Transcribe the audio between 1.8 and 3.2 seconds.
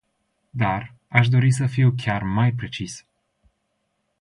chiar mai precis.